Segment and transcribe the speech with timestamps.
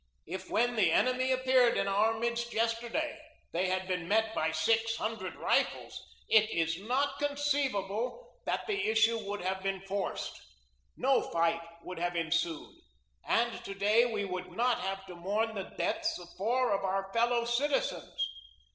[0.25, 3.19] If when the enemy appeared in our midst yesterday
[3.51, 9.19] they had been met by six hundred rifles, it is not conceivable that the issue
[9.19, 10.41] would have been forced.
[10.97, 12.79] No fight would have ensued,
[13.27, 17.13] and to day we would not have to mourn the deaths of four of our
[17.13, 18.27] fellow citizens.